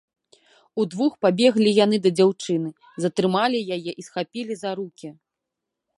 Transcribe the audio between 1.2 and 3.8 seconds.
пабеглі яны да дзяўчыны, затрымалі